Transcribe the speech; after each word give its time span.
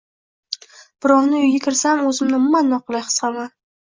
Birovni 1.05 1.37
uyiga 1.41 1.61
kirsam 1.67 2.01
oʻzimni 2.13 2.39
umuman 2.41 2.73
noqulay 2.75 3.05
his 3.09 3.19
qilaman. 3.21 3.55